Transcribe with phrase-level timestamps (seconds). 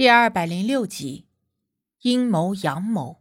[0.00, 1.26] 第二百零六集，
[2.00, 3.20] 阴谋阳谋。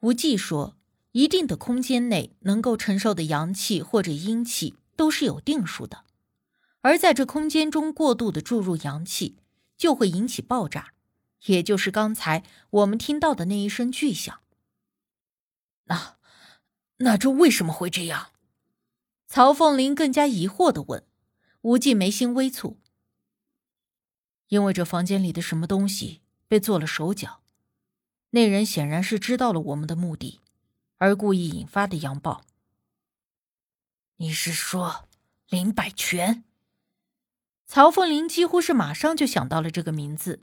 [0.00, 0.76] 无忌说，
[1.12, 6.04] 一定的空间内能够承受的阳气或者阴气都是有定数的，
[6.82, 9.38] 而在这空间中过度的注入阳气，
[9.78, 10.92] 就会引起爆炸，
[11.46, 14.42] 也就是刚才我们听到的那一声巨响。
[15.84, 16.18] 那，
[16.98, 18.32] 那这为什么会这样？
[19.26, 21.02] 曹凤林更加疑惑的问。
[21.62, 22.76] 无忌眉心微蹙。
[24.52, 27.40] 因为这房间里的什么东西被做了手脚，
[28.30, 30.40] 那人显然是知道了我们的目的，
[30.98, 32.44] 而故意引发的阳爆。
[34.16, 35.08] 你是说
[35.48, 36.44] 林百全？
[37.64, 40.42] 曹凤林几乎是马上就想到了这个名字。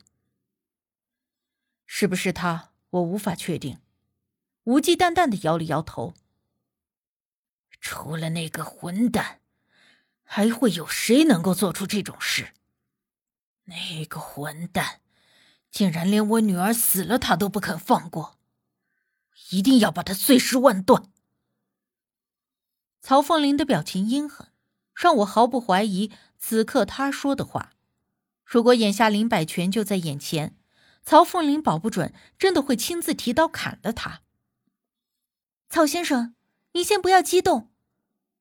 [1.86, 2.72] 是不是他？
[2.90, 3.78] 我无法确定。
[4.64, 6.16] 无忌淡淡的摇了摇头。
[7.80, 9.42] 除了那个混蛋，
[10.24, 12.56] 还会有谁能够做出这种事？
[13.70, 15.00] 那个混蛋，
[15.72, 18.38] 竟然连我女儿死了他都不肯放过，
[19.52, 21.12] 一定要把他碎尸万段。
[23.02, 24.48] 曹凤林的表情阴狠，
[24.94, 27.72] 让我毫不怀疑此刻他说的话。
[28.44, 30.58] 如果眼下林百全就在眼前，
[31.04, 34.22] 曹凤林保不准真的会亲自提刀砍了他。
[35.70, 36.36] 曹先生，
[36.74, 37.72] 您先不要激动，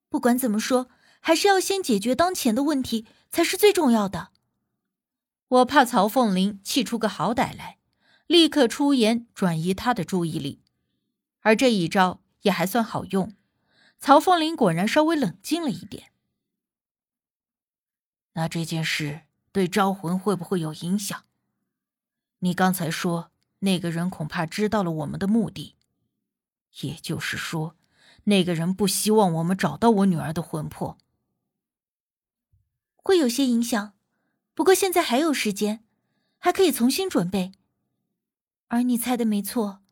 [0.09, 0.89] 不管怎么说，
[1.21, 4.31] 还是要先解决当前的问题才是最重要的。
[5.49, 7.79] 我怕曹凤林气出个好歹来，
[8.27, 10.61] 立刻出言转移他的注意力，
[11.41, 13.35] 而这一招也还算好用。
[13.99, 16.13] 曹凤林果然稍微冷静了一点。
[18.35, 21.25] 那这件事对招魂会不会有影响？
[22.41, 25.75] 你刚才说那个人恐怕知道了我们的目的，
[26.83, 27.75] 也就是说，
[28.25, 30.99] 那个人不希望我们找到我女儿的魂魄，
[32.97, 33.95] 会有些影响。
[34.59, 35.85] 不过现在还有时间，
[36.37, 37.53] 还可以重新准备。
[38.67, 39.83] 而你猜的没错，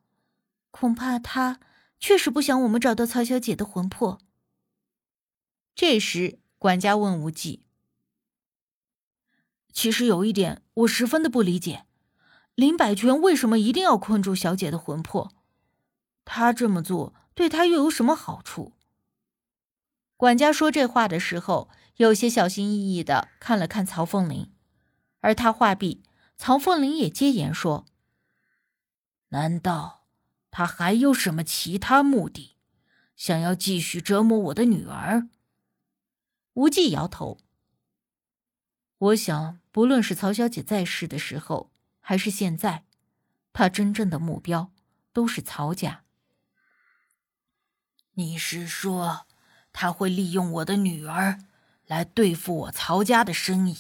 [0.73, 1.61] 恐怕他
[2.01, 4.19] 确实不想我们找到曹小姐的魂魄。
[5.77, 7.63] 这时，管家问无忌
[9.73, 11.87] ：“其实有一点，我十分的不理解，
[12.57, 15.33] 林百全为什么一定要困住小姐的魂魄？
[16.25, 18.73] 他这么做对他又有什么好处？”
[20.19, 24.51] 管家说这话的时候，有些小心翼翼的看了看曹凤林。
[25.21, 26.03] 而他话毕，
[26.37, 27.87] 曹凤林也接言说
[29.31, 30.07] ：“难道
[30.51, 32.57] 他还有什么其他目的，
[33.17, 35.29] 想要继续折磨我的女儿？”
[36.55, 37.39] 无忌摇头
[38.99, 42.85] ：“我想，不论是曹小姐在世的时候，还是现在，
[43.53, 44.73] 他真正的目标
[45.13, 46.05] 都是曹家。
[48.13, 49.27] 你是说，
[49.73, 51.41] 他会利用我的女儿
[51.87, 53.77] 来对付我曹家的生意？”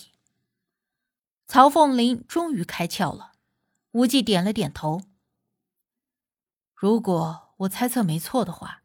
[1.48, 3.32] 曹凤林终于开窍了，
[3.92, 5.02] 无忌点了点头。
[6.74, 8.82] 如果我猜测没错的话，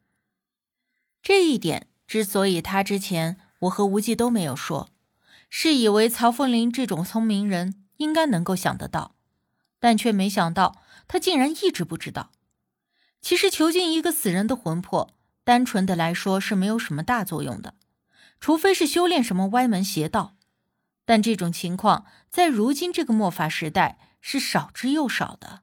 [1.23, 4.91] 这一点之所以他之前我和无忌都没有说，
[5.49, 9.16] 是以为曹凤林这种聪明人应该能够想得到，
[9.79, 12.31] 但却没想到他竟然一直不知道。
[13.22, 17.73] 其实囚禁一个死人的魂魄，单纯的来说是没有什么大作用的，
[18.39, 20.35] 除非是修炼什么歪门邪道。
[21.11, 25.59] 但这种情况在如今这个末法时代是少之又少的，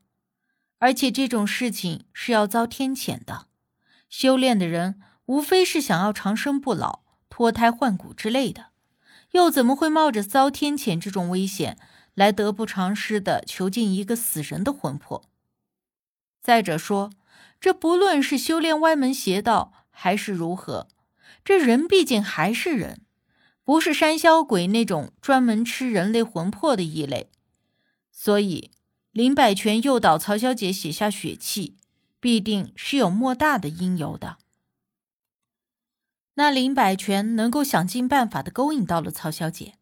[0.76, 3.46] 而且这种事情是要遭天谴的。
[4.10, 7.00] 修炼的人无非是想要长生不老、
[7.30, 8.72] 脱胎换骨之类的，
[9.30, 11.78] 又怎么会冒着遭天谴这种危险
[12.12, 15.24] 来得不偿失的囚禁一个死人的魂魄？
[16.42, 17.10] 再者说，
[17.58, 20.88] 这不论是修炼歪门邪道还是如何，
[21.42, 23.06] 这人毕竟还是人。
[23.68, 27.30] 不是山魈鬼那种专门吃人类魂魄的异类，
[28.10, 28.70] 所以
[29.12, 31.76] 林百全诱导曹小姐写下血契，
[32.18, 34.38] 必定是有莫大的因由的。
[36.36, 39.74] 那林百全能够想尽办法的勾引到了曹小姐，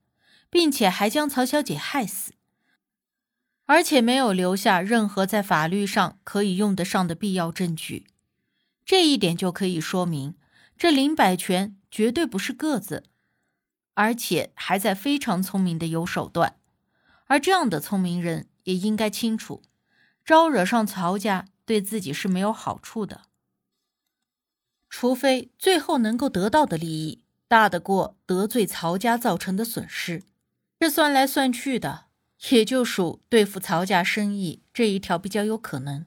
[0.51, 2.33] 并且还将曹小姐害死，
[3.67, 8.09] 而且没有留下任何在法律上可以用得上的必要证据，
[8.85, 10.35] 这一点就可以说明，
[10.77, 13.05] 这林百全绝对不是个子。
[13.97, 16.57] 而且还在非常聪明的有手段，
[17.29, 19.63] 而这样的聪明人也应该清楚，
[20.23, 23.23] 招惹上曹家对自己是没有好处的。
[24.91, 30.25] 除非最后能够得到的利益大得过得罪曹家造成的损失，
[30.79, 32.07] 这算来算去的，
[32.51, 36.05] 也就属对付曹家生意这一条比较有可能，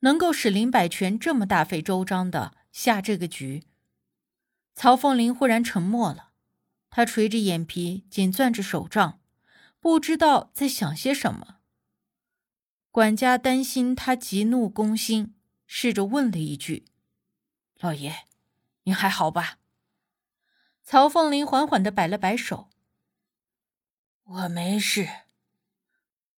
[0.00, 3.64] 能够使林百全这么大费周章的下这个局。
[4.74, 6.27] 曹凤林忽然沉默了。
[6.90, 9.20] 他垂着眼皮，紧攥着手杖，
[9.80, 11.60] 不知道在想些什么。
[12.90, 15.34] 管家担心他急怒攻心，
[15.66, 16.86] 试着问了一句
[17.78, 18.24] ：“老爷，
[18.84, 19.58] 您还好吧？”
[20.82, 22.70] 曹凤林缓缓的摆了摆手
[24.24, 25.08] ：“我没事。”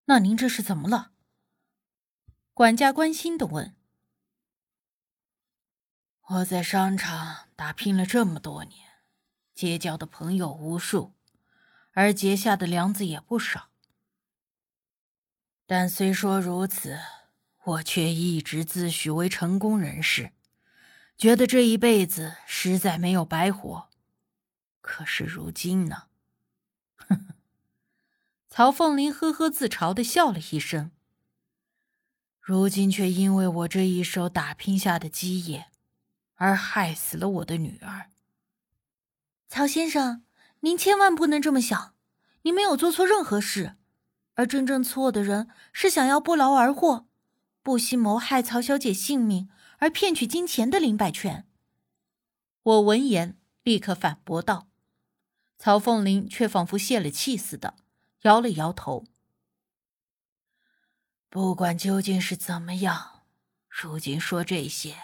[0.05, 1.11] 那您这是怎么了？
[2.55, 3.75] 管家关心的问。
[6.29, 8.88] 我在商场打拼了这么多年，
[9.59, 11.11] 结交的朋友无数，
[11.91, 13.67] 而结下的梁子也不少。
[15.65, 16.97] 但虽说如此，
[17.65, 20.31] 我却一直自诩为成功人士，
[21.17, 23.89] 觉得这一辈子实在没有白活。
[24.79, 26.03] 可是如今呢？
[26.95, 27.35] 呵呵。
[28.47, 30.91] 曹凤林呵呵自嘲的笑了一声。
[32.39, 35.67] 如今却因为我这一手打拼下的基业，
[36.35, 38.09] 而害死了我的女儿。
[39.49, 40.23] 曹先生，
[40.59, 41.95] 您千万不能这么想，
[42.43, 43.75] 您没有做错任何事。
[44.35, 47.07] 而真正错的人是想要不劳而获，
[47.63, 49.49] 不惜谋害曹小姐性命
[49.79, 51.45] 而骗取金钱的林百全。
[52.61, 54.69] 我闻言立刻反驳道
[55.57, 57.75] ：“曹凤林却仿佛泄了气似的，
[58.21, 59.05] 摇了摇头。
[61.27, 63.23] 不管究竟是怎么样，
[63.67, 64.95] 如今说这些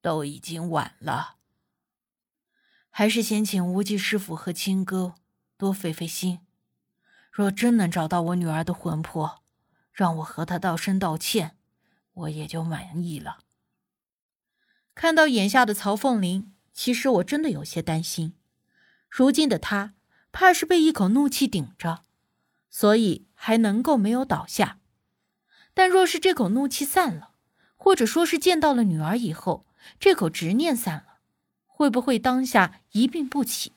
[0.00, 1.36] 都已经晚了。
[2.98, 5.16] 还是先请无忌师傅和亲哥
[5.58, 6.40] 多费费心。”
[7.30, 9.42] 若真能找到我女儿的魂魄，
[9.92, 11.58] 让我和她道声道歉，
[12.14, 13.40] 我也就满意了。
[14.94, 18.32] 看到眼下的曹凤林，其实我真的有些担心。
[19.10, 19.92] 如今的他，
[20.32, 22.02] 怕是被一口怒气顶着，
[22.70, 24.78] 所以还能够没有倒下。
[25.74, 27.32] 但若是这口怒气散了，
[27.76, 29.66] 或者说是见到了女儿以后，
[30.00, 31.15] 这口执念散了，
[31.76, 33.72] 会不会当下一病不起？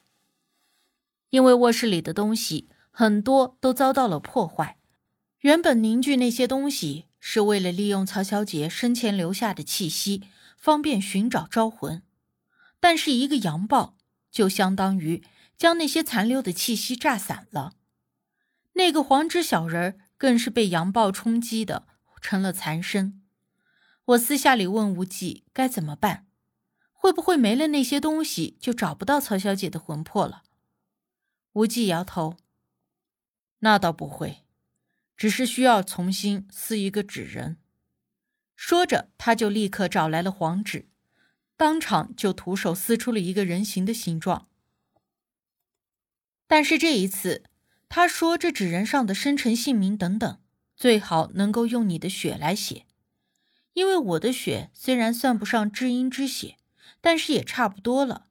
[1.31, 2.69] 因为卧室里的东西。
[2.91, 4.77] 很多都遭到了破坏。
[5.39, 10.23] 原本凝聚那些东西是为了利用曹小姐生前留下的气息，
[10.57, 12.03] 方便寻找招魂。
[12.81, 13.95] 但是一个阳爆，
[14.29, 15.23] 就相当于
[15.57, 17.75] 将那些残留的气息炸散了。
[18.73, 21.87] 那个黄纸小人儿更是被阳爆冲击的
[22.21, 23.21] 成了残身。
[24.03, 26.25] 我私下里问无忌该怎么办，
[27.01, 30.43] 会不会没了那些东西就找不到曹小姐的魂魄了？
[31.53, 32.35] 无忌摇头。
[33.59, 34.43] 那倒不会，
[35.15, 37.55] 只是需要重新撕一个纸人。
[38.53, 40.89] 说着，他就立刻找来了黄纸，
[41.55, 44.49] 当场就徒手撕出了一个人形的形状。
[46.47, 47.45] 但是这一次，
[47.87, 50.41] 他说这纸人上的生辰姓名等等，
[50.75, 52.85] 最好能够用你的血来写，
[53.71, 56.57] 因为我的血虽然算不上知音之血，
[57.01, 58.27] 但是也差不多了。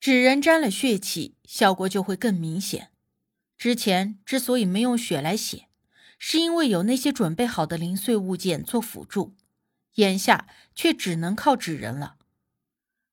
[0.00, 2.90] 纸人沾了血气，效果就会更明显。
[3.56, 5.68] 之前之所以没用血来写，
[6.18, 9.34] 是因为有那些准备好的零碎物件做辅助，
[9.94, 12.16] 眼下却只能靠纸人了。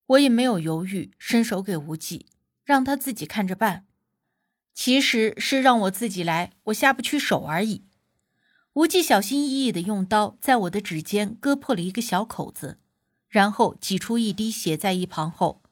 [0.08, 2.26] 我也没有犹豫，伸手给无忌，
[2.66, 3.86] 让他自己看着办。
[4.74, 7.86] 其实是让我自己来，我下不去手而已。
[8.74, 12.80] 无忌小心翼翼的用刀在我的指尖割破了一个小口子，
[13.32, 15.64] 然后挤出一滴血在一旁后，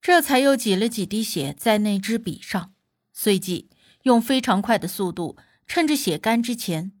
[0.00, 2.72] 这才又挤了几滴血在那支笔上，
[3.12, 3.68] 随即。
[4.02, 5.36] 用非常快的速度，
[5.66, 6.92] 趁着血干之前，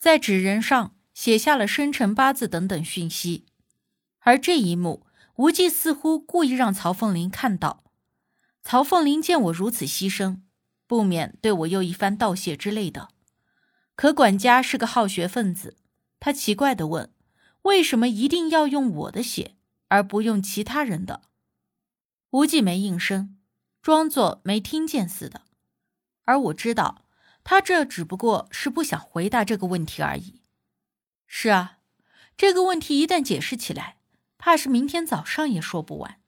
[0.00, 3.46] 在纸人上写下了生辰八字等等讯息。
[4.18, 5.06] 而这一幕，
[5.36, 7.84] 无忌似乎故意让曹凤林看到。
[8.60, 10.40] 曹凤林见我如此牺牲，
[10.88, 13.10] 不免对我又一番道谢之类的。
[13.94, 15.76] 可管家是个好学分子，
[16.18, 17.12] 他奇怪的问
[17.62, 19.56] ：“为什么一定要用我的血，
[19.88, 21.22] 而不用其他人的？”
[22.30, 23.38] 无忌没应声，
[23.80, 25.42] 装作没听见似的。
[26.24, 27.04] 而我知道，
[27.42, 30.42] 他这只不过是不想回答这个问题而已。
[31.26, 31.78] 是啊，
[32.36, 33.98] 这个问题一旦解释起来，
[34.36, 36.20] 怕是明天早上也说不完。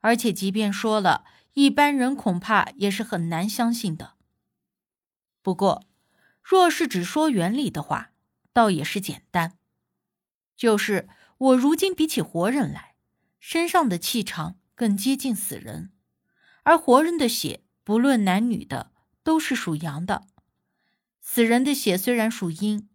[0.00, 4.14] 而且，即便说了，一般人恐怕也是很难相信的。
[5.42, 5.86] 不过，
[6.42, 8.12] 若是只说原理的话，
[8.52, 9.57] 倒也是简单。
[10.58, 12.96] 就是我如今比起活人来，
[13.40, 15.92] 身上的气场更接近死人，
[16.64, 18.92] 而活人的血，不论男女的。
[19.24, 20.26] 都是属阳的，
[21.20, 22.88] 死人的血虽然属阴，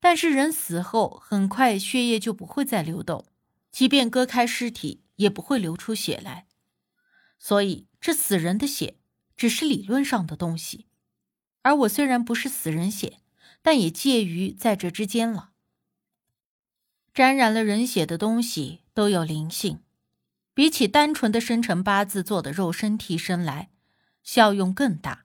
[0.00, 3.24] 但是人死后很快血液就不会再流动，
[3.70, 6.48] 即便割开尸体也不会流出血来。
[7.38, 8.96] 所以这死人的血
[9.36, 10.88] 只是理论上的东西，
[11.62, 13.20] 而我虽然不是死人血，
[13.62, 15.50] 但也介于在这之间了。
[17.16, 19.80] 沾染了人血的东西都有灵性，
[20.52, 23.70] 比起单纯的生辰八字做的肉身替身来，
[24.22, 25.24] 效用更大。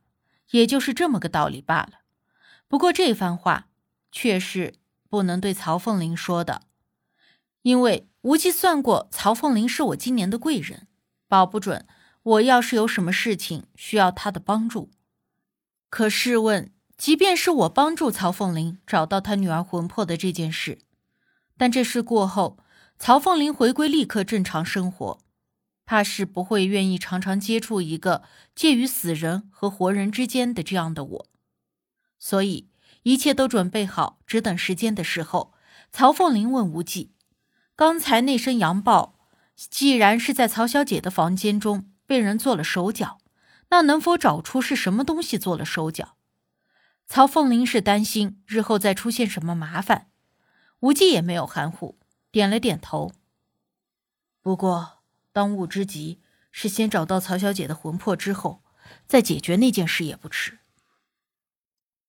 [0.51, 2.03] 也就是这么个道理罢了。
[2.69, 3.67] 不过这番话
[4.09, 4.75] 却是
[5.09, 6.61] 不能对曹凤玲说的，
[7.63, 10.87] 因为无忌算过，曹凤玲是我今年的贵人，
[11.27, 11.85] 保不准
[12.23, 14.89] 我要是有什么事情需要他的帮助。
[15.89, 20.79] 可试问，即便是我帮助曹凤玲找到他女儿魂魄的这件事，
[21.57, 22.57] 但这事过后，
[22.97, 25.19] 曹凤玲回归立刻正常生活，
[25.85, 28.23] 怕是不会愿意常常接触一个
[28.55, 31.27] 介于死人和活人之间的这样的我。
[32.17, 32.69] 所以
[33.03, 35.53] 一切都准备好，只等时间的时候，
[35.91, 37.11] 曹凤玲问无忌
[37.75, 39.19] ：“刚才那声羊报，
[39.55, 43.17] 既然是在曹小姐的房间中被人做了手脚，
[43.69, 46.15] 那能否找出是什么东西做了手脚？”
[47.07, 50.10] 曹凤玲是担心日后再出现什么麻烦，
[50.81, 51.97] 无忌也没有含糊，
[52.31, 53.11] 点了点头。
[54.41, 54.99] 不过
[55.31, 56.19] 当务之急
[56.51, 58.61] 是先找到曹小姐的魂魄，之后
[59.07, 60.60] 再解决那件事也不迟。